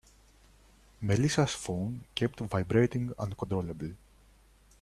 [0.99, 3.95] Melissa's phone kept vibrating uncontrollably.